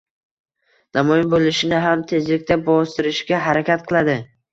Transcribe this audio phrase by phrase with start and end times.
[0.97, 4.17] namoyon bo‘lishini ham tezlikda bostirishga harakat qiladi.